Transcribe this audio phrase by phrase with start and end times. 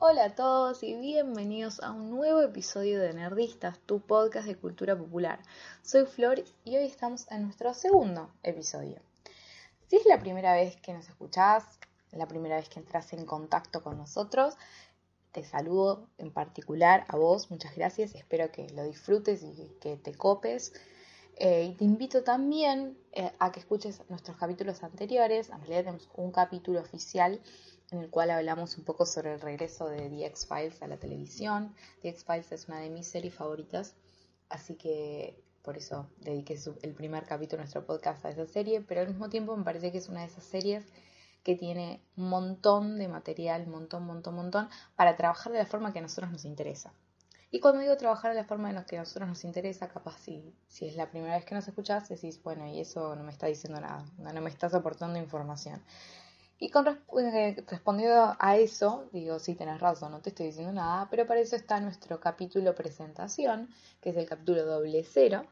[0.00, 4.96] Hola a todos y bienvenidos a un nuevo episodio de Nerdistas, tu podcast de cultura
[4.96, 5.40] popular.
[5.82, 9.00] Soy Flor y hoy estamos en nuestro segundo episodio.
[9.88, 11.64] Si es la primera vez que nos escuchás,
[12.12, 14.54] la primera vez que entras en contacto con nosotros,
[15.32, 20.14] te saludo en particular a vos, muchas gracias, espero que lo disfrutes y que te
[20.14, 20.74] copes.
[21.40, 25.50] Eh, y te invito también eh, a que escuches nuestros capítulos anteriores.
[25.50, 27.40] En realidad tenemos un capítulo oficial
[27.90, 31.74] en el cual hablamos un poco sobre el regreso de The X-Files a la televisión.
[32.02, 33.94] The X-Files es una de mis series favoritas,
[34.48, 39.00] así que por eso dediqué el primer capítulo de nuestro podcast a esa serie, pero
[39.00, 40.84] al mismo tiempo me parece que es una de esas series
[41.42, 45.98] que tiene un montón de material, montón, montón, montón, para trabajar de la forma que
[45.98, 46.92] a nosotros nos interesa.
[47.50, 50.18] Y cuando digo trabajar de la forma en la que a nosotros nos interesa, capaz
[50.18, 53.32] si, si es la primera vez que nos escuchás, decís, bueno, y eso no me
[53.32, 55.82] está diciendo nada, no, me estás aportando información.
[56.60, 61.08] Y con eh, respondiendo a eso, digo, sí, tenés razón, no te estoy diciendo nada,
[61.08, 63.68] pero para eso está nuestro capítulo presentación,
[64.00, 65.46] que es el capítulo doble cero,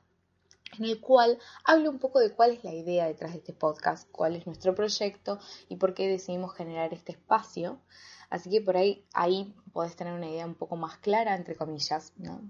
[0.78, 4.10] en el cual hablo un poco de cuál es la idea detrás de este podcast,
[4.10, 7.80] cuál es nuestro proyecto y por qué decidimos generar este espacio.
[8.28, 12.12] Así que por ahí, ahí podés tener una idea un poco más clara, entre comillas,
[12.16, 12.40] ¿no?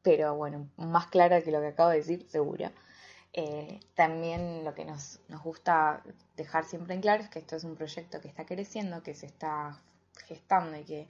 [0.00, 2.70] Pero bueno, más clara que lo que acabo de decir, seguro.
[3.32, 6.02] Eh, también lo que nos, nos gusta
[6.36, 9.26] dejar siempre en claro es que esto es un proyecto que está creciendo, que se
[9.26, 9.80] está
[10.26, 11.08] gestando y que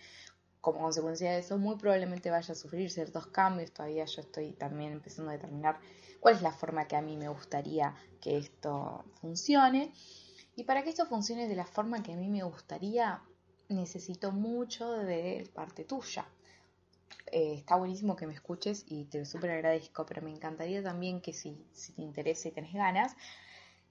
[0.60, 3.72] como consecuencia de eso muy probablemente vaya a sufrir ciertos cambios.
[3.72, 5.78] Todavía yo estoy también empezando a determinar
[6.20, 9.92] cuál es la forma que a mí me gustaría que esto funcione.
[10.56, 13.22] Y para que esto funcione de la forma que a mí me gustaría,
[13.68, 16.26] necesito mucho de parte tuya.
[17.32, 21.20] Eh, está buenísimo que me escuches y te lo súper agradezco, pero me encantaría también
[21.20, 23.16] que si, si te interesa y tenés ganas,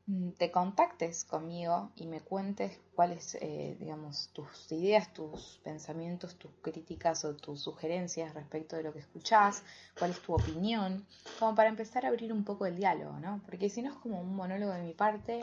[0.07, 6.51] mm, te contactes conmigo y me cuentes cuáles, eh, digamos, tus ideas, tus pensamientos, tus
[6.61, 9.63] críticas o tus sugerencias respecto de lo que escuchás,
[9.97, 11.05] cuál es tu opinión,
[11.39, 13.41] como para empezar a abrir un poco el diálogo, ¿no?
[13.45, 15.41] Porque si no es como un monólogo de mi parte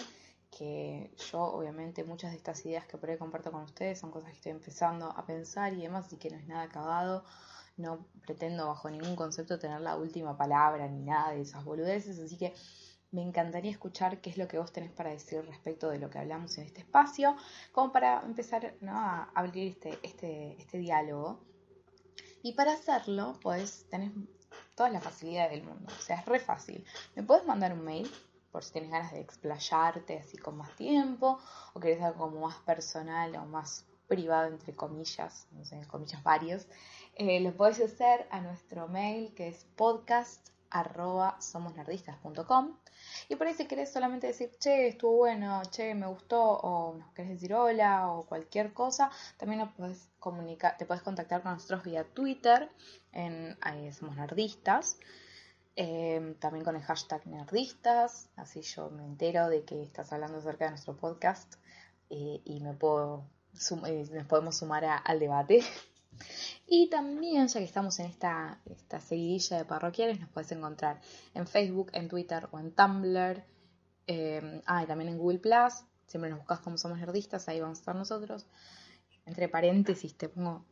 [0.57, 4.31] que yo obviamente muchas de estas ideas que por ahí comparto con ustedes son cosas
[4.31, 7.25] que estoy empezando a pensar y demás, y que no es nada acabado,
[7.77, 12.37] no pretendo bajo ningún concepto tener la última palabra ni nada de esas boludeces, así
[12.37, 12.55] que
[13.11, 16.19] me encantaría escuchar qué es lo que vos tenés para decir respecto de lo que
[16.19, 17.37] hablamos en este espacio,
[17.71, 21.41] como para empezar a abrir este, este, este diálogo.
[22.43, 24.11] Y para hacerlo, pues tenés
[24.75, 26.85] toda la facilidad del mundo, o sea, es re fácil.
[27.15, 28.11] Me puedes mandar un mail
[28.51, 31.39] por si tienes ganas de explayarte así con más tiempo
[31.73, 36.67] o querés algo como más personal o más privado, entre comillas, no sé, comillas varios,
[37.17, 41.39] eh, lo podés hacer a nuestro mail que es podcast arroba
[43.29, 47.13] y por ahí si querés solamente decir, che, estuvo bueno, che, me gustó, o nos
[47.13, 51.85] querés decir hola, o cualquier cosa, también nos podés comunicar, te puedes contactar con nosotros
[51.85, 52.69] vía Twitter,
[53.13, 54.99] en ahí Somos Nerdistas,
[55.77, 60.67] Em, también con el hashtag nerdistas, así yo me entero de que estás hablando acerca
[60.67, 61.55] de nuestro podcast
[62.11, 63.25] eh, y me puedo
[63.87, 65.63] eh, nos podemos sumar al debate.
[66.67, 71.01] Y también, ya que estamos en esta, esta seguidilla de parroquiales, nos puedes encontrar
[71.35, 73.45] en Facebook, en Twitter o en Tumblr.
[74.07, 75.85] Em, ah, y también en Google Plus.
[76.07, 78.47] Siempre nos buscas como somos nerdistas, ahí vamos a estar nosotros.
[79.27, 80.65] Entre paréntesis te pongo,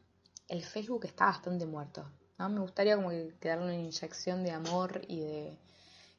[0.49, 2.11] el Facebook está bastante muerto.
[2.39, 5.59] Me gustaría como que, darle una inyección de amor y de,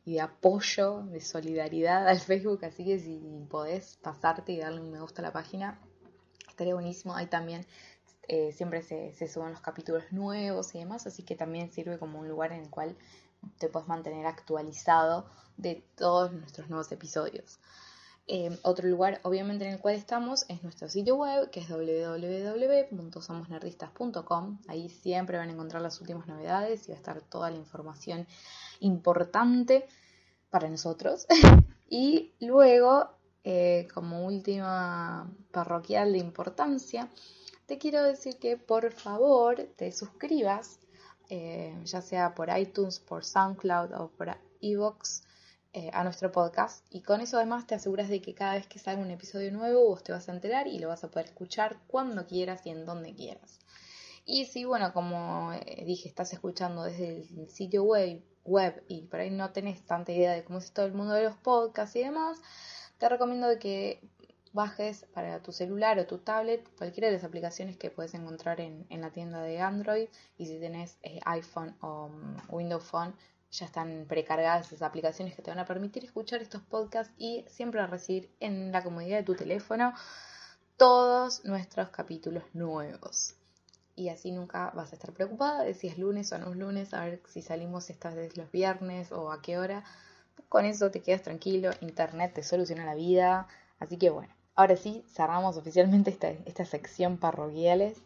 [0.05, 3.19] y de apoyo, de solidaridad al Facebook, así que si
[3.49, 5.79] podés pasarte y darle un me gusta a la página,
[6.47, 7.15] estaría buenísimo.
[7.15, 7.65] Ahí también
[8.27, 12.19] eh, siempre se, se, suben los capítulos nuevos y demás, así que también sirve como
[12.19, 12.95] un lugar en el cual
[13.57, 15.25] te puedes mantener actualizado
[15.57, 17.59] de todos nuestros nuevos episodios.
[18.25, 24.59] Em, otro lugar, obviamente, en el cual estamos es nuestro sitio web, que es www.somosnerdistas.com.
[24.69, 28.25] Ahí siempre van a encontrar las últimas novedades y va a estar toda la información
[28.79, 29.85] importante
[30.49, 31.27] para nosotros.
[31.89, 33.09] y luego,
[33.43, 37.09] eh, como última parroquial de importancia,
[37.73, 40.77] te quiero decir que por favor te suscribas,
[41.27, 45.23] eh, ya sea por iTunes, por SoundCloud o por Evox
[45.73, 48.77] eh, a nuestro podcast y con eso además te aseguras de que cada vez que
[48.77, 51.79] salga un episodio nuevo vos te vas a enterar y lo vas a poder escuchar
[51.87, 53.57] cuando quieras y en donde quieras.
[54.23, 59.19] Y si, bueno, como eh, dije, estás escuchando desde el sitio web, web y por
[59.19, 62.03] ahí no tenés tanta idea de cómo es todo el mundo de los podcasts y
[62.03, 62.39] demás,
[62.99, 63.99] te recomiendo que
[64.53, 68.85] bajes para tu celular o tu tablet cualquiera de las aplicaciones que puedes encontrar en,
[68.89, 70.07] la tienda de Android
[70.37, 73.13] y si tenés eh, iPhone o um, Windows Phone
[73.51, 77.85] ya están precargadas esas aplicaciones que te van a permitir escuchar estos podcasts y siempre
[77.85, 79.93] recibir en la comodidad de tu teléfono
[80.77, 83.35] todos nuestros capítulos nuevos.
[83.95, 86.93] y así nunca vas a estar preocupada de si es lunes o no es lunes,
[86.95, 89.83] a ver si salimos esta vez los viernes o a qué hora.
[90.49, 93.47] Con eso te quedas tranquilo, internet te soluciona la vida,
[93.79, 97.97] así que bueno, ahora sí cerramos oficialmente esta, esta sección parroquiales.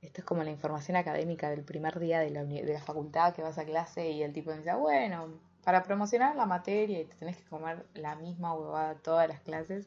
[0.00, 3.42] Esto es como la información académica del primer día de la, de la facultad que
[3.42, 5.28] vas a clase y el tipo dice, bueno,
[5.64, 9.86] para promocionar la materia y te tenés que comer la misma huevada todas las clases,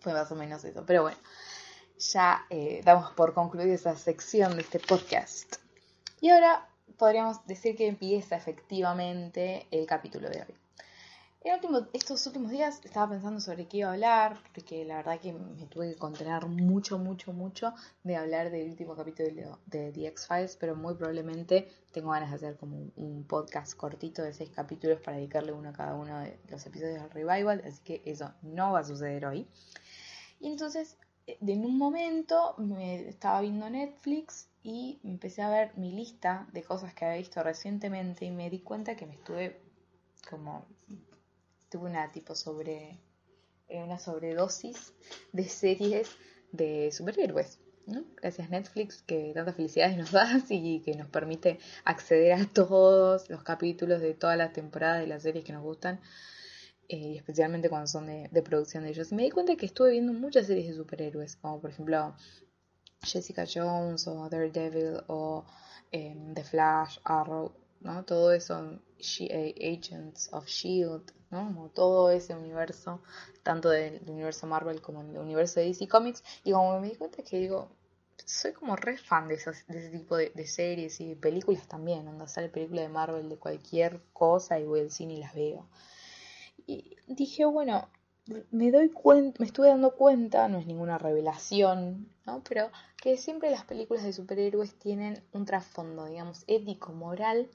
[0.00, 0.84] fue más o menos eso.
[0.86, 1.18] Pero bueno,
[1.98, 5.56] ya eh, damos por concluida esa sección de este podcast.
[6.20, 6.66] Y ahora
[6.96, 10.63] podríamos decir que empieza efectivamente el capítulo de hoy.
[11.46, 11.60] En
[11.92, 15.66] estos últimos días estaba pensando sobre qué iba a hablar, porque la verdad que me
[15.66, 20.74] tuve que contener mucho, mucho, mucho de hablar del último capítulo de The X-Files, pero
[20.74, 25.52] muy probablemente tengo ganas de hacer como un podcast cortito de seis capítulos para dedicarle
[25.52, 28.84] uno a cada uno de los episodios del revival, así que eso no va a
[28.84, 29.46] suceder hoy.
[30.40, 36.48] Y entonces en un momento me estaba viendo Netflix y empecé a ver mi lista
[36.54, 39.60] de cosas que había visto recientemente y me di cuenta que me estuve
[40.30, 40.64] como
[41.74, 43.00] tuve una tipo sobre
[43.68, 44.92] eh, una sobredosis
[45.32, 46.08] de series
[46.52, 47.58] de superhéroes.
[47.86, 48.04] ¿no?
[48.22, 53.42] Gracias Netflix que tantas felicidades nos da y que nos permite acceder a todos los
[53.42, 56.00] capítulos de todas las temporadas de las series que nos gustan
[56.88, 59.10] eh, especialmente cuando son de, producción de ellos.
[59.10, 62.14] Y me di cuenta que estuve viendo muchas series de superhéroes, como por ejemplo
[63.02, 65.44] Jessica Jones o Daredevil o
[65.90, 68.04] em, The Flash, Arrow, ¿no?
[68.04, 68.80] Todo eso,
[69.20, 73.00] eh, Agents of Shield, Como todo ese universo,
[73.42, 76.22] tanto del, universo Marvel como del universo de DC Comics.
[76.44, 77.70] Y como me di cuenta que digo,
[78.24, 82.04] soy como re fan de, esas, de ese tipo de, series y películas también.
[82.04, 85.66] Cuando sale película de Marvel de cualquier cosa y voy al cine y las veo.
[86.66, 87.88] Y dije, bueno,
[88.50, 92.42] me doy cuenta, me estuve dando cuenta, no es ninguna revelación, ¿no?
[92.48, 97.50] Pero que siempre las películas de superhéroes tienen un trasfondo, digamos, ético, moral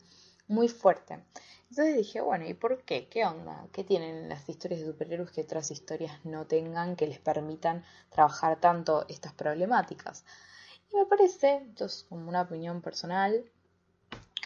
[0.50, 1.24] muy fuerte.
[1.70, 3.08] Entonces dije, bueno, ¿y por qué?
[3.08, 3.68] ¿Qué onda?
[3.72, 8.60] ¿Qué tienen las historias de superhéroes que otras historias no tengan que les permitan trabajar
[8.60, 10.26] tanto estas problemáticas?
[10.92, 13.46] Y me parece, esto es como una opinión personal,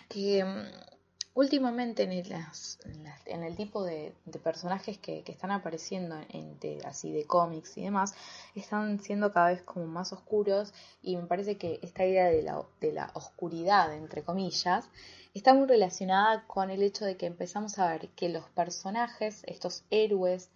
[0.09, 0.92] que mm,
[1.33, 4.13] últimamente en, en, el tipo de,
[4.43, 8.13] personajes que, están apareciendo en, así de cómics y demás
[8.55, 12.63] están siendo cada vez como más oscuros y me parece que esta idea de la,
[12.81, 14.89] de la oscuridad entre comillas
[15.33, 19.83] está muy relacionada con el hecho de que empezamos a ver que los personajes estos
[19.89, 20.49] héroes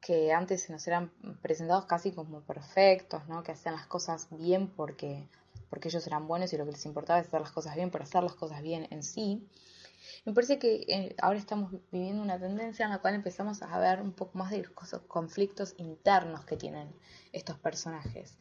[0.00, 1.10] que antes se nos eran
[1.42, 3.42] presentados casi como perfectos, ¿no?
[3.42, 5.26] que hacían las cosas bien porque,
[5.70, 8.04] porque ellos eran buenos y lo que les importaba es hacer las cosas bien, pero
[8.04, 9.48] hacer las cosas bien en sí,
[10.24, 14.00] me parece que eh, ahora estamos viviendo una tendencia en la cual empezamos a ver
[14.00, 16.94] un poco más de los conflictos internos que tienen
[17.32, 18.38] estos personajes.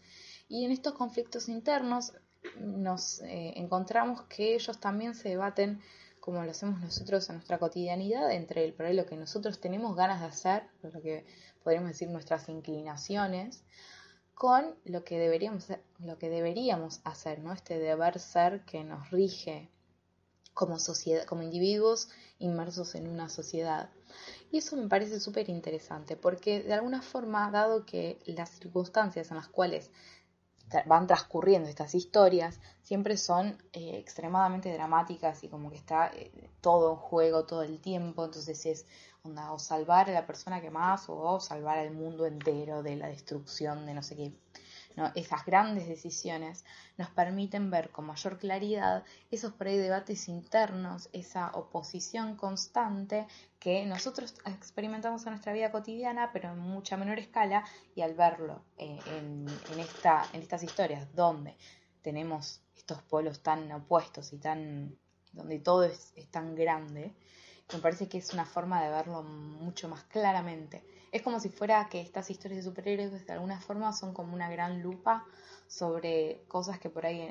[0.48, 2.14] Y en estos conflictos internos
[2.60, 5.82] nos eh, encontramos que ellos también se debaten
[6.26, 10.22] como lo hacemos nosotros en nuestra cotidianidad, entre el, por lo que nosotros tenemos ganas
[10.22, 11.24] de hacer, lo que
[11.64, 13.64] podríamos decir nuestras inclinaciones,
[14.34, 15.68] con lo que deberíamos,
[16.00, 17.54] lo que deberíamos hacer, ¿no?
[17.54, 19.70] Este deber ser que nos rige
[20.56, 22.10] como, sociedad, como individuos
[22.40, 23.92] inmersos en una sociedad.
[24.52, 29.38] Y eso me parece súper interesante porque de alguna forma, dado que las circunstancias en
[29.38, 29.92] las cuales
[30.88, 36.94] van transcurriendo estas historias siempre son eh, extremadamente dramáticas y como que está eh, todo
[36.94, 38.86] en juego todo el tiempo, entonces es
[39.24, 43.08] onda, o salvar a la persona que más o salvar al mundo entero de la
[43.08, 44.34] destrucción de no sé qué
[45.16, 46.64] esas grandes decisiones
[46.98, 53.28] nos permiten ver con mayor claridad esos por debates internos, esa oposición constante
[53.60, 58.64] que nosotros experimentamos en nuestra vida cotidiana, pero en mucha menor escala, y al verlo
[58.78, 59.48] eh, en,
[59.80, 61.58] esta, en estas historias donde
[62.02, 64.98] tenemos estos polos tan opuestos y tan
[65.34, 67.14] donde todo es tan grande,
[67.74, 70.84] me parece que es una forma de verlo mucho más claramente.
[71.16, 74.50] Es como si fuera que estas historias de superhéroes de alguna forma son como una
[74.50, 75.26] gran lupa
[75.66, 77.22] sobre cosas que por ahí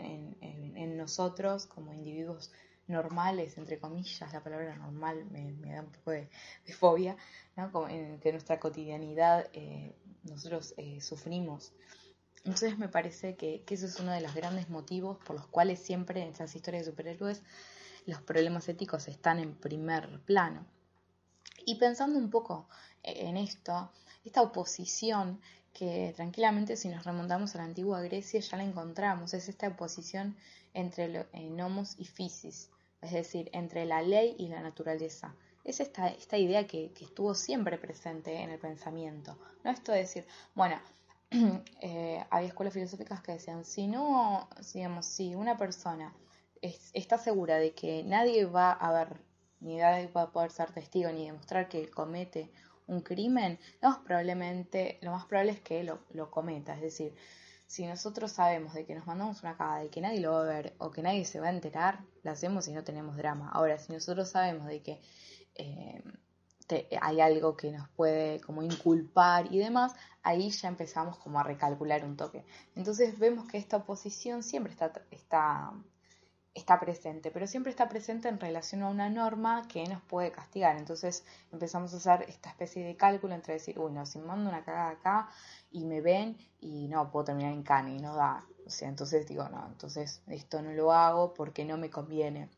[0.41, 2.51] en, nosotros, como individuos
[2.87, 6.31] normales, entre comillas, la palabra normal me, da un poco de,
[6.79, 7.19] fobia,
[7.57, 7.87] ¿no?
[7.87, 11.75] en que nuestra cotidianidad eh, nosotros eh, sufrimos.
[12.39, 15.79] Entonces me parece que, que, eso es uno de los grandes motivos por los cuales
[15.79, 17.43] siempre en estas historias de superhéroes
[18.07, 20.65] los problemas éticos están en primer plano.
[21.65, 22.69] Y pensando un poco
[23.03, 23.91] en esto,
[24.25, 25.41] esta oposición
[25.73, 30.37] que tranquilamente si nos remontamos a la antigua Grecia ya la encontramos, es esta oposición
[30.73, 32.71] entre nomos y physis,
[33.03, 35.35] es decir, entre la ley y la naturaleza.
[35.65, 39.39] Es esta, esta idea que, que, estuvo siempre presente en el pensamiento.
[39.65, 40.79] No esto de decir, bueno,
[41.81, 46.15] eh, había escuelas filosóficas que decían, si no, digamos, si una persona
[46.93, 49.17] está segura de que nadie va a ver,
[49.65, 52.51] ni nadie va poder ser testigo, ni demostrar que comete
[52.87, 56.75] un crimen, lo más, probablemente, lo más probable es que lo, lo cometa.
[56.75, 57.15] Es decir,
[57.67, 60.45] si nosotros sabemos de que nos mandamos una cagada y que nadie lo va a
[60.45, 63.51] ver o que nadie se va a enterar, la hacemos y no tenemos drama.
[63.53, 65.01] Ahora, si nosotros sabemos de que
[65.55, 66.03] eh,
[67.01, 72.05] hay algo que nos puede como inculpar y demás, ahí ya empezamos como a recalcular
[72.05, 72.45] un toque.
[72.75, 75.73] Entonces vemos que esta oposición siempre está, está
[76.55, 80.77] está presente, pero siempre está presente en relación a una norma que nos puede castigar.
[80.77, 84.65] Entonces empezamos a hacer esta especie de cálculo entre decir, uy, no, si mando una
[84.65, 85.29] cagada acá
[85.73, 88.47] y me ven y no, puedo terminar en cana y no da.
[88.67, 92.49] O sea, entonces digo, no, entonces esto no lo hago porque no me conviene,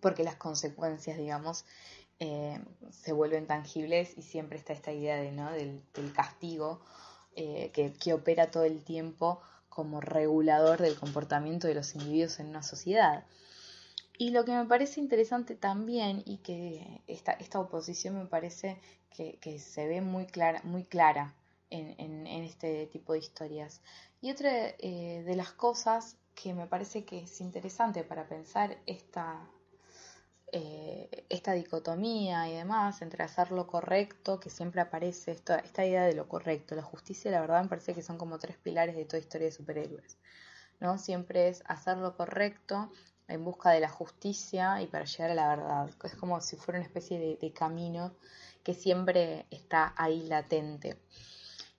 [0.00, 1.66] porque las consecuencias, digamos,
[2.20, 2.58] eh,
[2.90, 5.50] se vuelven tangibles y siempre está esta idea de, ¿no?
[5.52, 5.82] del,
[6.14, 6.80] castigo
[7.36, 12.48] eh, que, que opera todo el tiempo como regulador del comportamiento de los individuos en
[12.48, 13.24] una sociedad.
[14.18, 18.78] Y lo que me parece interesante también, y que esta, esta oposición me parece
[19.10, 21.34] que, se ve muy clara, muy clara
[21.70, 23.80] en, este tipo de historias.
[24.20, 29.48] Y otra eh, de las cosas que me parece que es interesante para pensar esta,
[30.52, 36.04] eh, esta dicotomía y demás entre hacer lo correcto, que siempre aparece esta, esta idea
[36.04, 39.04] de lo correcto, la justicia, la verdad me parece que son como tres pilares de
[39.04, 40.18] toda historia de superhéroes,
[40.80, 40.98] ¿no?
[40.98, 42.90] Siempre es hacer lo correcto
[43.28, 45.90] en busca de la justicia y para llegar a la verdad.
[46.04, 48.12] Es como si fuera una especie de, camino
[48.64, 50.98] que siempre está ahí latente.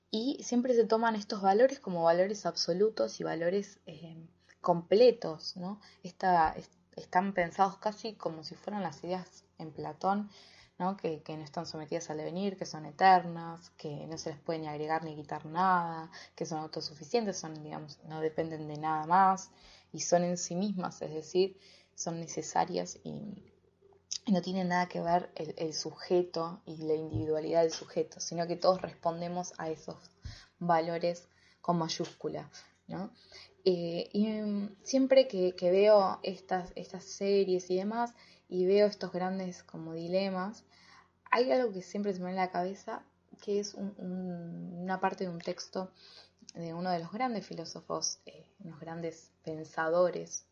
[0.09, 4.17] Y siempre se toman estos valores como valores absolutos y valores eh,
[4.61, 5.79] completos, ¿no?
[6.03, 6.55] Esta,
[6.95, 10.29] están pensados casi como si fueran las ideas en Platón,
[10.77, 10.97] ¿no?
[10.97, 14.67] Que, no están sometidas al devenir, que son eternas, que no se les puede ni
[14.67, 19.51] agregar ni quitar nada, que son autosuficientes, son, digamos, no dependen de nada más
[19.93, 21.57] y son en sí mismas, es decir,
[21.95, 23.47] son necesarias y,
[24.27, 28.55] no tienen nada que ver el, el, sujeto y la individualidad del sujeto, sino que
[28.55, 29.97] todos respondemos a esos
[30.59, 31.27] valores
[31.59, 32.49] con mayúscula.
[33.63, 36.73] Eh, y mm, siempre que, veo estas,
[37.03, 38.13] series y demás,
[38.49, 40.63] y veo estos grandes como dilemas,
[41.29, 43.03] hay algo que siempre se me viene a la cabeza,
[43.41, 45.91] que es una parte de un texto
[46.53, 50.45] de uno de los grandes filósofos, eh, unos grandes pensadores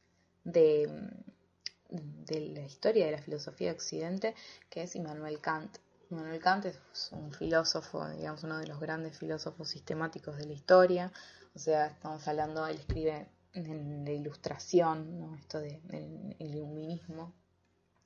[0.45, 4.35] de, mm, de la historia de la filosofía de Occidente,
[4.69, 5.77] que es Immanuel Kant.
[6.09, 6.79] Immanuel Kant es
[7.11, 11.11] un filósofo, digamos, uno de los grandes filósofos sistemáticos de la historia,
[11.59, 15.35] o sea, estamos hablando, él escribe en la ilustración, ¿no?
[15.35, 17.33] esto del de, iluminismo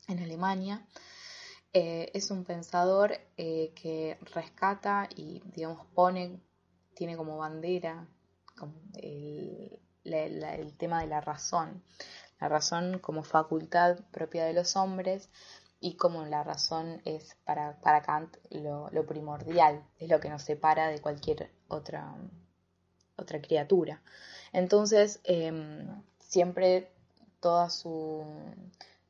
[0.08, 0.88] en Alemania.
[1.72, 6.42] Eh, es un pensador eh, que rescata y, digamos, pone,
[6.96, 8.08] tiene como bandera
[8.96, 9.80] el,
[10.80, 11.84] tema de la razón.
[12.40, 15.30] La razón como facultad propia de los hombres
[15.80, 20.88] y como la razón es para, para Kant lo primordial, es lo que nos separa
[20.88, 22.16] de cualquier otra
[23.16, 24.02] otra criatura.
[24.52, 26.92] Entonces, em, siempre
[27.40, 28.26] toda su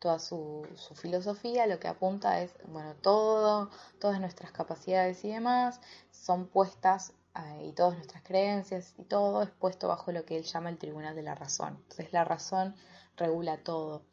[0.04, 3.70] toda su, filosofía lo que apunta es, bueno, todo,
[4.02, 5.80] todas nuestras capacidades y demás
[6.12, 10.44] son puestas eh, y todas nuestras creencias y todo es puesto bajo lo que él
[10.44, 11.78] llama el tribunal de la razón.
[11.84, 12.76] Entonces la razón
[13.16, 14.04] regula todo.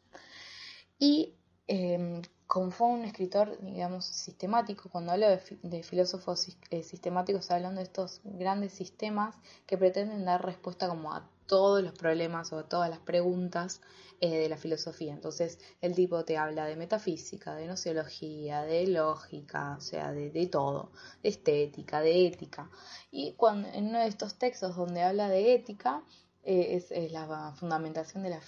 [0.97, 1.35] Y
[1.71, 7.85] em, como fue un escritor, digamos, sistemático, cuando hablo de, filósofos eh, sistemáticos, hablando de
[7.85, 9.35] estos grandes sistemas
[9.65, 13.79] que pretenden dar respuesta como a todos los problemas o a todas las preguntas
[14.19, 15.13] eh, de la filosofía.
[15.13, 20.47] Entonces, el tipo te habla de metafísica, de nociología, de lógica, o sea, de, de
[20.47, 20.91] todo,
[21.23, 22.69] de estética, de ética.
[23.11, 26.03] Y cuando en uno de estos textos donde habla de ética,
[26.43, 28.41] eh, es, la fundamentación de la,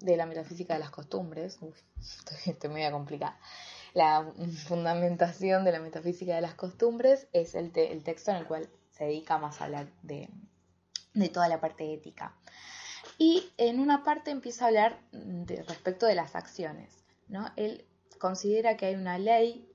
[0.00, 1.58] de la metafísica de las costumbres.
[1.60, 1.76] Uf,
[2.46, 3.38] estoy, complicada.
[3.94, 4.32] La
[4.66, 9.04] fundamentación de la metafísica de las costumbres es el, el texto en el cual se
[9.04, 10.28] dedica más a hablar de,
[11.14, 12.34] de, toda la parte ética.
[13.16, 16.92] Y en una parte empieza a hablar de, respecto de las acciones.
[17.28, 17.50] ¿no?
[17.56, 17.86] Él
[18.18, 19.67] considera que hay una ley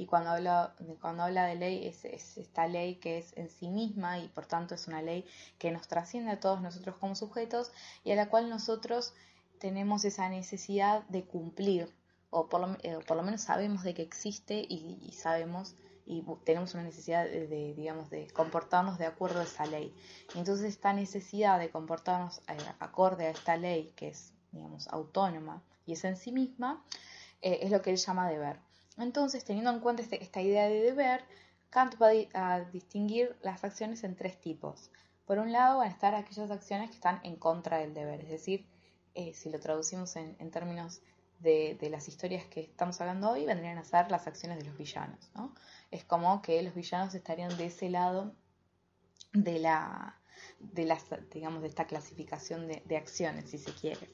[0.00, 2.06] y cuando habla, cuando habla de ley es,
[2.38, 5.26] esta ley que es en sí misma y por tanto es una ley
[5.58, 7.70] que nos trasciende a todos nosotros como sujetos
[8.02, 9.12] y a la cual nosotros
[9.58, 11.92] tenemos esa necesidad de cumplir
[12.30, 15.74] o por lo, eh, menos sabemos de que existe y, sabemos
[16.06, 19.94] y tenemos una necesidad de, digamos de comportarnos de acuerdo a esa ley.
[20.34, 25.92] Entonces esta necesidad de comportarnos eh, acorde a esta ley que es digamos autónoma y
[25.92, 26.82] es en sí misma
[27.42, 30.82] eh, es lo que él llama deber entonces, teniendo en cuenta este, esta idea de
[30.82, 31.24] deber,
[31.70, 34.90] Kant va a distinguir las acciones en tres tipos.
[35.24, 38.30] Por un lado van a estar aquellas acciones que están en contra del deber, es
[38.30, 38.66] decir,
[39.14, 41.02] eh, si lo traducimos en, términos
[41.38, 45.30] de, las historias que estamos hablando hoy, vendrían a ser las acciones de los villanos.
[45.34, 45.54] ¿no?
[45.90, 48.34] Es como que los villanos estarían de ese lado
[49.32, 50.20] de la,
[50.58, 54.08] de las, digamos, de esta clasificación de, acciones, si se quiere.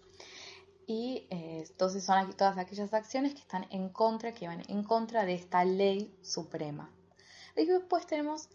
[0.87, 5.25] Y eh, entonces son todas aquellas acciones que están en contra, que van en contra
[5.25, 6.91] de esta ley suprema.
[7.57, 8.49] Y después tenemos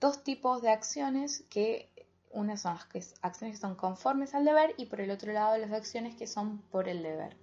[0.00, 1.90] dos tipos de acciones que
[2.30, 5.72] una son las acciones que son conformes al deber y por el otro lado las
[5.72, 7.36] acciones que son por el deber.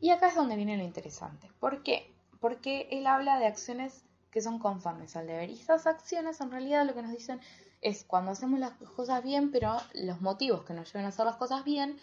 [0.00, 1.50] Y acá es donde viene lo interesante.
[1.60, 2.10] ¿Por qué?
[2.40, 5.50] Porque él habla de acciones que son conformes al deber.
[5.50, 7.40] Y esas acciones en realidad lo que nos dicen
[7.82, 11.36] es cuando hacemos las cosas bien, pero los motivos que nos llevan a hacer las
[11.36, 11.98] cosas bien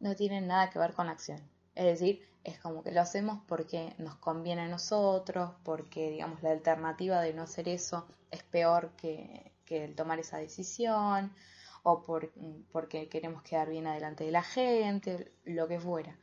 [0.00, 1.40] no tienen nada que ver con la acción.
[1.74, 6.50] Es decir, es como que lo hacemos porque nos conviene a nosotros, porque digamos la
[6.50, 11.32] alternativa de no hacer eso es peor que, que el tomar esa decisión
[11.82, 12.32] o por,
[12.72, 16.16] porque queremos quedar bien adelante de la gente, lo que fuera.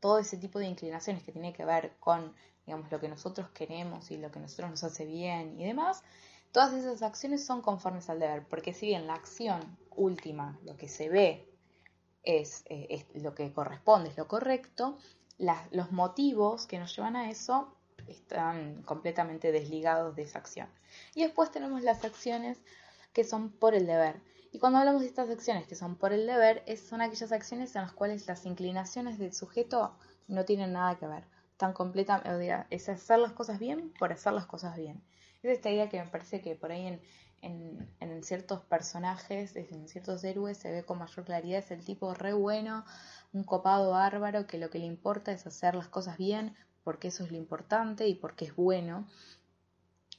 [0.00, 2.34] Todo ese tipo de inclinaciones que tiene que ver con,
[2.66, 6.02] digamos, lo que nosotros queremos y lo que nosotros nos hace bien y demás,
[6.52, 10.88] todas esas acciones son conformes al deber, porque si bien la acción última, lo que
[10.88, 11.47] se ve,
[12.22, 14.98] es, eh, lo que corresponde, es lo correcto,
[15.70, 17.72] los motivos que nos llevan a eso
[18.06, 20.68] están completamente desligados de esa acción.
[21.14, 22.58] Y después tenemos las acciones
[23.12, 24.20] que son por el deber.
[24.50, 27.82] Y cuando hablamos de estas acciones que son por el deber, son aquellas acciones en
[27.82, 29.94] las cuales las inclinaciones del sujeto
[30.26, 31.24] no tienen nada que ver.
[31.56, 32.22] Tan completa,
[32.70, 35.02] es hacer las cosas bien por hacer las cosas bien.
[35.42, 37.00] Es esta idea que me parece que por ahí en,
[37.42, 41.60] en, ciertos personajes, en ciertos héroes, se ve con mayor claridad.
[41.60, 42.84] Es el tipo re bueno,
[43.32, 46.56] un copado bárbaro, que lo que le importa es hacer las cosas bien
[46.88, 49.06] porque eso es lo importante y porque es bueno,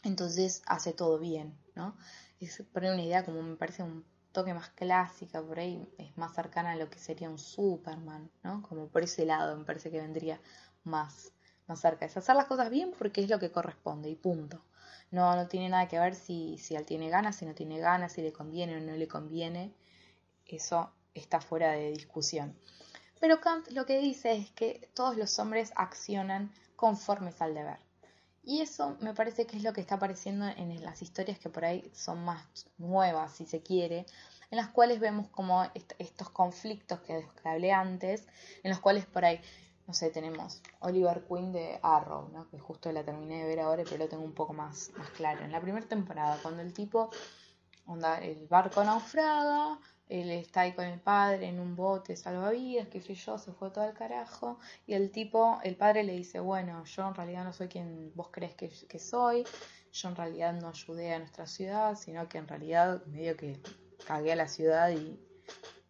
[0.04, 1.98] entonces hace todo bien, ¿no?
[2.40, 6.36] Es poner una idea como me parece un toque más clásica, por ahí es más
[6.36, 8.62] cercana a lo que sería un Superman, ¿no?
[8.62, 10.40] Como por ese lado me parece que vendría
[10.84, 11.34] más,
[11.68, 12.06] más cerca.
[12.06, 14.62] Es hacer las cosas bien porque es lo que corresponde y punto.
[15.12, 18.14] No, no tiene nada que ver si, si él tiene ganas, si no tiene ganas,
[18.14, 19.74] si le conviene o no le conviene.
[20.46, 22.56] Eso está fuera de discusión.
[23.20, 27.78] Pero Kant lo que dice es que todos los hombres accionan conformes al deber.
[28.44, 31.66] Y eso me parece que es lo que está apareciendo en las historias que por
[31.66, 32.44] ahí son más
[32.78, 34.06] nuevas, si se quiere,
[34.50, 35.70] en las cuales vemos como
[36.00, 38.26] estos conflictos que, hablé antes,
[38.64, 39.42] en los cuales por ahí,
[39.90, 42.48] no sé, tenemos Oliver Queen de Arrow, ¿no?
[42.52, 45.44] que justo la terminé de ver ahora, pero lo tengo un poco más, más claro.
[45.44, 47.10] En la primera temporada, cuando el tipo,
[48.22, 53.16] el barco naufraga, él está ahí con el padre en un bote salvavidas, qué sé
[53.16, 57.08] yo, se fue todo al carajo, y el tipo, el padre le dice, bueno, yo
[57.08, 59.44] en realidad no soy quien vos crees que, que soy,
[59.92, 63.60] yo en realidad no ayudé a nuestra ciudad, sino que en realidad medio que
[64.06, 65.20] cagué a la ciudad y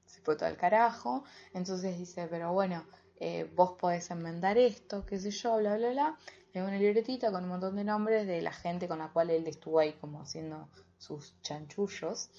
[0.05, 2.85] se fue todo al carajo, entonces dice, pero bueno,
[3.19, 6.17] eh, vos podés enmendar esto, qué sé yo, bla, bla, bla,
[6.53, 9.45] le una libretita con un montón de nombres de la gente con la cual él
[9.47, 12.29] estuvo ahí como haciendo sus chanchullos,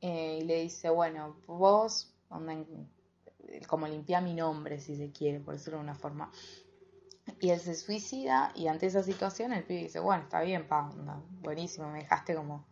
[0.00, 2.14] eh, y le dice, bueno, vos,
[3.66, 6.30] como limpia mi nombre, si se quiere, por decirlo de una forma.
[7.40, 10.92] Y él se suicida y ante esa situación el pibe dice, bueno, está bien, pa,
[11.40, 12.66] buenísimo, me dejaste como,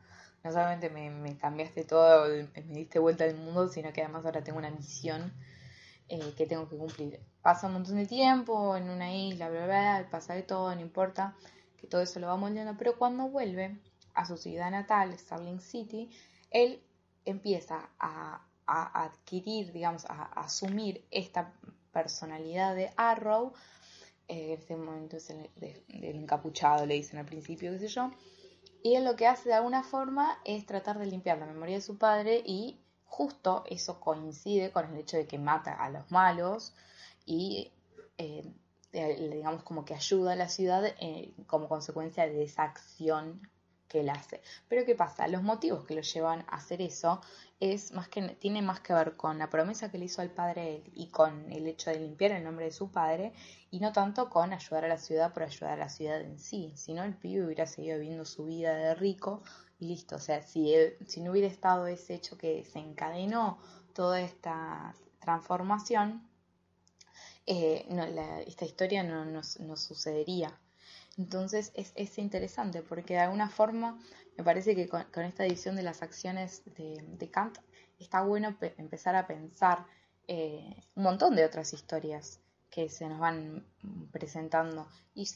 [0.45, 4.59] no solamente me, cambiaste todo, me diste vuelta al mundo, sino que además ahora tengo
[4.59, 5.33] una misión
[6.09, 7.21] eh, que tengo que cumplir.
[7.43, 10.81] Pasa un montón de tiempo en una isla, bla, bla, bla, pasa de todo, no
[10.81, 11.37] importa,
[11.77, 13.79] que todo eso lo va moldeando, pero cuando vuelve
[14.14, 16.11] a su ciudad natal, Starling City,
[16.51, 16.83] él
[17.25, 21.53] empieza a, adquirir, digamos, a, asumir esta
[21.93, 23.53] personalidad de Arrow,
[24.27, 28.11] en eh, este momento es el, del encapuchado, le dicen al principio, qué sé yo,
[28.83, 31.81] y él lo que hace de alguna forma es tratar de limpiar la memoria de
[31.81, 32.84] su padre y
[33.16, 36.74] justo eso coincide con el hecho de que mata a los malos
[37.24, 37.70] y
[38.18, 38.44] eh,
[38.92, 43.48] digamos como que ayuda a la ciudad eh, como consecuencia de esa acción
[43.87, 44.42] que él hace.
[44.68, 45.29] Pero ¿qué pasa?
[45.29, 47.20] Los motivos que lo llevan a hacer eso
[47.61, 50.77] es más que tiene más que ver con la promesa que le hizo al padre
[50.77, 53.33] él y con el hecho de limpiar el nombre de su padre
[53.70, 56.72] y no tanto con ayudar a la ciudad por ayudar a la ciudad en sí,
[56.74, 59.40] sino el pibe hubiera seguido viviendo su vida de rico
[59.79, 60.75] y listo, o sea, si
[61.07, 63.59] si no hubiera estado ese hecho que desencadenó
[63.93, 66.29] toda esta transformación,
[67.47, 67.87] eh,
[68.47, 70.59] esta historia no, no sucedería.
[71.17, 73.99] Entonces es, interesante porque de alguna forma
[74.37, 77.59] me parece que con, esta edición de las acciones de, Kant
[78.01, 79.87] está bueno empezar a pensar
[80.27, 83.65] eh, un montón de otras historias que se nos van
[84.11, 84.89] presentando.
[85.15, 85.29] Y,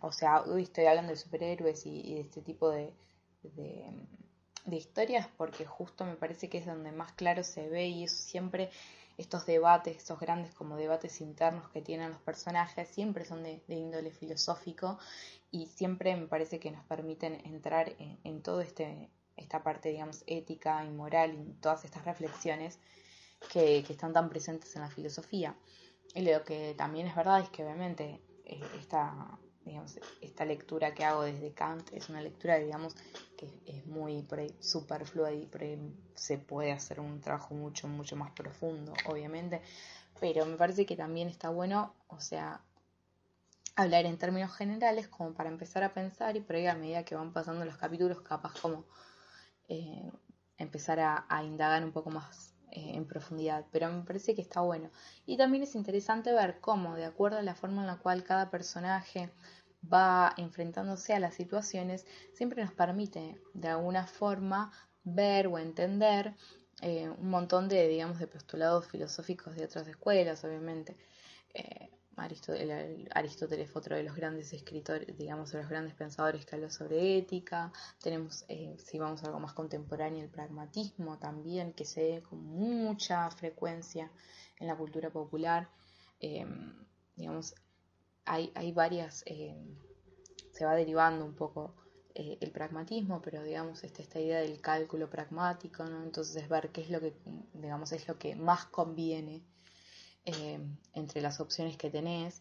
[0.00, 2.92] o sea, hoy estoy hablando de superhéroes y, de este tipo de,
[3.50, 3.84] de,
[4.70, 8.70] historias porque justo me parece que es donde más claro se ve y eso siempre
[9.18, 14.10] estos debates, estos grandes como debates internos que tienen los personajes, siempre son de, índole
[14.10, 14.98] filosófico
[15.50, 20.22] y siempre me parece que nos permiten entrar en, en todo este esta parte, digamos,
[20.26, 22.78] ética y moral y todas estas reflexiones
[23.52, 25.56] que, que están tan presentes en la filosofía.
[26.14, 31.04] Y lo que también es verdad es que obviamente eh, esta, digamos, esta lectura que
[31.04, 32.94] hago desde Kant es una lectura, digamos,
[33.36, 35.78] que es muy por ahí, superflua y por ahí
[36.14, 39.60] se puede hacer un trabajo mucho, mucho más profundo, obviamente.
[40.20, 42.60] Pero me parece que también está bueno, o sea,
[43.76, 47.16] hablar en términos generales como para empezar a pensar y por ahí a medida que
[47.16, 48.84] van pasando los capítulos, capaz como
[49.68, 50.10] eh,
[50.58, 54.90] empezar a indagar un poco más eh, en profundidad, pero me parece que está bueno.
[55.26, 58.50] Y también es interesante ver cómo, de acuerdo a la forma en la cual cada
[58.50, 59.30] personaje
[59.92, 64.72] va enfrentándose a las situaciones, siempre nos permite de alguna forma
[65.04, 66.34] ver o entender
[66.82, 70.96] eh, un montón de, digamos, de postulados filosóficos de otras escuelas, obviamente.
[71.54, 76.70] Eh, Aristóteles, fue otro de los grandes escritores, digamos, de los grandes pensadores que habló
[76.70, 77.72] sobre ética.
[78.02, 82.44] Tenemos, eh, si vamos a algo más contemporáneo, el pragmatismo también, que se ve con
[82.44, 84.10] mucha frecuencia
[84.58, 85.68] en la cultura popular.
[86.20, 86.72] Em,
[87.16, 87.54] digamos,
[88.24, 89.76] hay, hay varias, em,
[90.52, 91.74] se va derivando un poco
[92.14, 96.02] eh, el pragmatismo, pero digamos, esta, esta idea del cálculo pragmático, ¿no?
[96.04, 97.12] Entonces, ver qué es lo que,
[97.54, 99.42] digamos, es lo que más conviene
[100.26, 100.60] eh,
[100.94, 102.40] entre las opciones que tenés,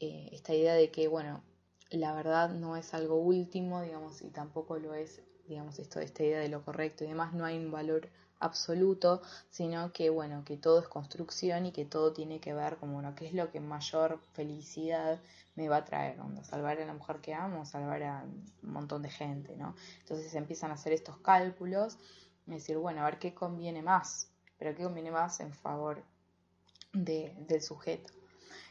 [0.00, 1.42] eh, esta idea de que, bueno,
[1.90, 6.40] la verdad no es algo último, digamos, y tampoco lo es, digamos, esto, esta idea
[6.40, 8.08] de lo correcto y demás, no hay un valor
[8.40, 12.94] absoluto, sino que, bueno, que todo es construcción y que todo tiene que ver como,
[12.94, 15.20] bueno, qué es lo que mayor felicidad
[15.56, 18.24] me va a traer, salvar a la mujer que amo, salvar a
[18.62, 19.74] un montón de gente, ¿no?
[20.00, 21.98] Entonces empiezan a hacer estos cálculos
[22.46, 26.04] y decir, bueno, a ver qué conviene más, pero qué conviene más en favor
[26.92, 28.12] del sujeto.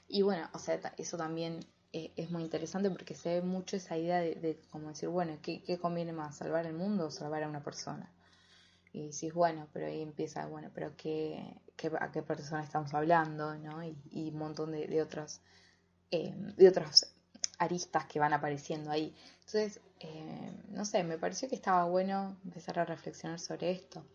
[0.07, 1.59] Y bueno, o sea, eso también
[1.93, 5.77] eh, es muy interesante porque se ve mucho esa idea de, como decir, bueno, ¿qué,
[5.81, 6.37] conviene más?
[6.37, 8.11] ¿Salvar el mundo o salvar a una persona?
[8.93, 11.55] Y decís, bueno, pero ahí empieza, bueno, pero ¿qué,
[11.99, 13.55] a qué persona estamos hablando?
[13.55, 13.83] ¿no?
[13.83, 15.41] Y, un montón de, de otras
[16.11, 17.13] eh, de otras
[17.59, 19.13] aristas que van apareciendo ahí.
[19.39, 24.05] Entonces, eh, no sé, me pareció que estaba bueno empezar a reflexionar sobre esto.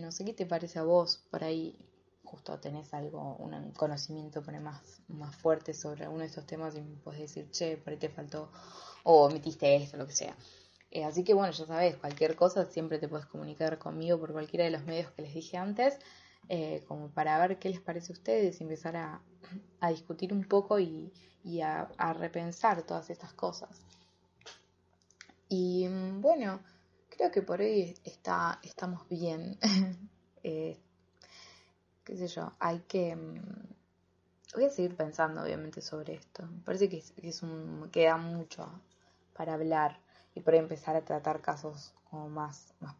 [0.00, 1.76] no sé qué te parece a vos por ahí
[2.34, 6.96] justo tenés algo, un conocimiento más, más fuerte sobre alguno de estos temas y me
[6.96, 8.50] puedes decir, che, por ahí te faltó,
[9.04, 10.36] o omitiste esto, lo que sea.
[10.90, 14.64] Eh, así que bueno, ya sabes, cualquier cosa siempre te puedes comunicar conmigo por cualquiera
[14.64, 15.98] de los medios que les dije antes,
[16.48, 19.22] eh, como para ver qué les parece a ustedes y empezar a,
[19.80, 21.12] a discutir un poco y,
[21.44, 23.80] y a, a, repensar todas estas cosas.
[25.48, 26.60] Y mm, bueno,
[27.08, 29.56] creo que por hoy está, estamos bien.
[30.42, 30.83] eh,
[32.04, 33.16] qué sé yo, hay que...
[33.16, 33.40] Mm,
[34.54, 36.46] voy a seguir pensando obviamente sobre esto.
[36.46, 38.68] Me parece que, es, un, queda mucho
[39.34, 39.98] para hablar
[40.34, 42.94] y por empezar a tratar casos como más, más,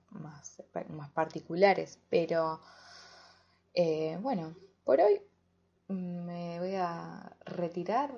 [0.89, 1.99] más, particulares.
[2.11, 2.61] Pero
[3.75, 5.21] eh, bueno, por hoy
[5.89, 8.11] me voy a retirar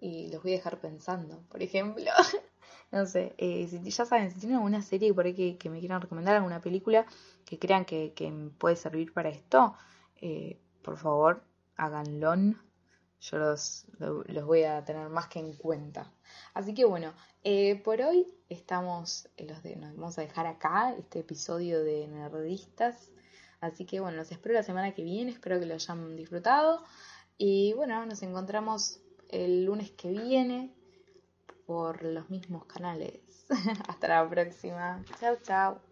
[0.00, 1.38] y los voy a dejar pensando.
[1.48, 2.10] Por ejemplo,
[2.90, 6.00] no sé, eh, si ya saben, si tienen alguna serie por ahí que, me quieran
[6.00, 7.06] recomendar, alguna película
[7.44, 9.76] que crean que, que puede servir para esto,
[10.20, 11.42] eh, por favor,
[11.76, 12.34] háganlo.
[13.20, 16.10] Yo los, los, voy a tener más que en cuenta.
[16.54, 17.12] Así que bueno,
[17.44, 22.08] eh, por hoy estamos, eh, los de, nos vamos a dejar acá este episodio de
[22.08, 23.10] Nerdistas.
[23.60, 26.82] Así que bueno, los espero la semana que viene, espero que lo hayan disfrutado.
[27.36, 30.74] Y bueno, nos encontramos el lunes que viene
[31.66, 33.20] por los mismos canales.
[33.88, 35.04] Hasta la próxima.
[35.20, 35.89] Chao, chao.